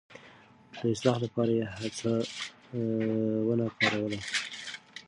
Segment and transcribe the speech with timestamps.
[0.77, 4.19] د اصلاح لپاره يې هڅونه کاروله.